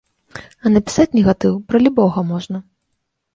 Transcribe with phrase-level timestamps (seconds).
[0.63, 2.57] А напісаць негатыў пра любога можна.